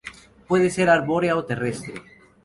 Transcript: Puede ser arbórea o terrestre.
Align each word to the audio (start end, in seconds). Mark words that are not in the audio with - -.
Puede 0.47 0.71
ser 0.71 0.89
arbórea 0.89 1.35
o 1.37 1.45
terrestre. 1.45 1.93